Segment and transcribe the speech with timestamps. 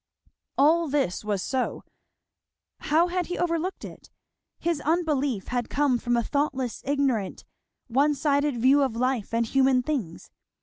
[0.57, 1.83] All this was so,
[2.79, 4.09] how had he overlooked it?
[4.57, 7.45] His unbelief had come from a thoughtless, ignorant,
[7.85, 10.31] one sided view of life and human things.